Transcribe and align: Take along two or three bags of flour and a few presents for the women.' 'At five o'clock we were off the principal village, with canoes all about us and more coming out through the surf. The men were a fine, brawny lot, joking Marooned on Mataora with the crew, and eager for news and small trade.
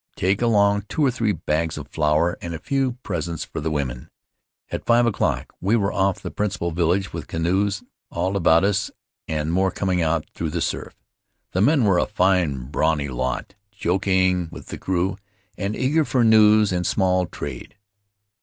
Take 0.15 0.41
along 0.41 0.85
two 0.89 1.05
or 1.05 1.11
three 1.11 1.31
bags 1.31 1.77
of 1.77 1.87
flour 1.89 2.35
and 2.41 2.55
a 2.55 2.57
few 2.57 2.93
presents 3.03 3.45
for 3.45 3.61
the 3.61 3.69
women.' 3.69 4.09
'At 4.71 4.83
five 4.83 5.05
o'clock 5.05 5.53
we 5.61 5.75
were 5.75 5.93
off 5.93 6.19
the 6.23 6.31
principal 6.31 6.71
village, 6.71 7.13
with 7.13 7.27
canoes 7.27 7.83
all 8.09 8.35
about 8.35 8.63
us 8.63 8.89
and 9.27 9.53
more 9.53 9.69
coming 9.69 10.01
out 10.01 10.27
through 10.33 10.49
the 10.49 10.59
surf. 10.59 10.95
The 11.51 11.61
men 11.61 11.83
were 11.83 11.99
a 11.99 12.07
fine, 12.07 12.63
brawny 12.71 13.09
lot, 13.09 13.53
joking 13.69 14.15
Marooned 14.15 14.37
on 14.39 14.41
Mataora 14.41 14.51
with 14.53 14.65
the 14.69 14.77
crew, 14.79 15.17
and 15.55 15.75
eager 15.75 16.03
for 16.03 16.23
news 16.23 16.71
and 16.71 16.87
small 16.87 17.27
trade. 17.27 17.75